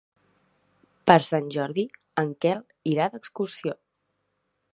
[1.11, 1.85] Per Sant Jordi
[2.25, 2.65] en Quel
[2.95, 3.77] irà d'excursió.